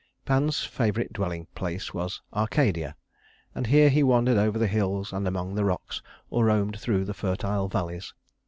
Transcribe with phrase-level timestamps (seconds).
[0.25, 2.95] Pan's favorite dwelling place was Arcadia;
[3.53, 7.13] and here he wandered over the hills and among the rocks, or roamed through the
[7.13, 8.15] fertile valleys.